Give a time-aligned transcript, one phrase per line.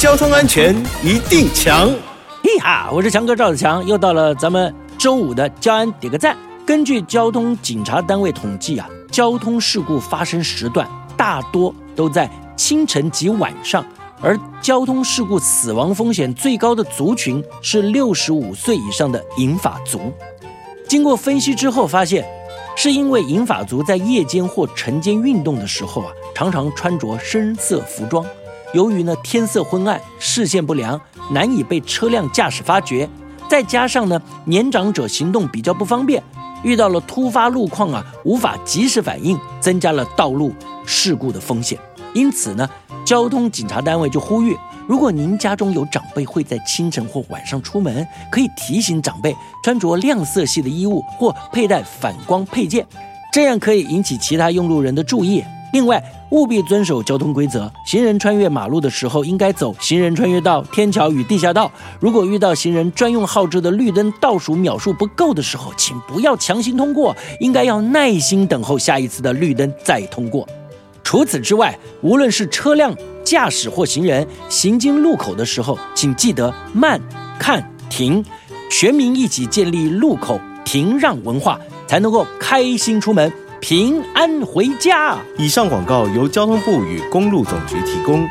[0.00, 0.74] 交通安全
[1.04, 1.90] 一定强。
[2.42, 6.34] 嘿哈，我是强哥赵子强，又到了咱们周五的交安点个赞。
[6.64, 13.84] 根据交通警察单位统计啊，交通事故发生时段大多都在清晨及晚上，
[14.22, 20.10] 而交通事故死亡风险最高的族群是六十五岁以上的银发族。
[20.88, 22.26] 经过分析之后发现，
[22.74, 28.24] 是因为银发族在夜间或晨间运动的时候啊，常常穿着深色服装，
[28.72, 31.00] 由于呢天色昏暗，视线不良，
[31.32, 33.08] 难以被车辆驾驶发觉，
[33.48, 36.22] 再加上呢年长者行动比较不方便。
[36.62, 40.52] 遇到了突发路况啊，无法及时反应，增加了道路
[40.84, 41.78] 事故的风险。
[42.12, 42.68] 因此呢，
[43.04, 44.56] 交通警察单位就呼吁，
[44.86, 49.34] 如果您家中有长辈会在清晨或晚上出门，可以提醒长辈
[49.64, 52.86] 穿着亮色系的衣物或佩戴反光配件，
[53.32, 55.42] 这样可以引起其他用路人的注意。
[55.72, 57.70] 另外，务必遵守交通规则。
[57.86, 61.70] 行人穿越马路的时候，应该走行人穿越道、天桥与地下道。
[62.00, 70.48] 如果遇到行人专用号志的绿灯倒数秒数不够的时候，请不要强行通过，应该要耐心等候下一次的绿灯再通过。
[71.04, 77.00] 除此之外，无论是车辆驾驶或行人行经路口的时候，请记得慢、
[77.38, 78.24] 看、停，
[78.70, 83.32] 全民一起建立路口停让文化，才能够开心出门。
[83.60, 85.18] 平安回家。
[85.36, 88.28] 以上广告由交通部与公路总局提供。